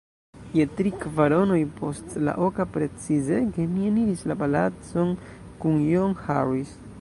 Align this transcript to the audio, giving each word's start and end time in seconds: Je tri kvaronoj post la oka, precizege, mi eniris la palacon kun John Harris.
Je 0.59 0.63
tri 0.77 0.91
kvaronoj 1.01 1.59
post 1.81 2.15
la 2.29 2.33
oka, 2.45 2.65
precizege, 2.77 3.67
mi 3.75 3.85
eniris 3.91 4.25
la 4.33 4.37
palacon 4.41 5.13
kun 5.63 5.79
John 5.93 6.19
Harris. 6.25 6.75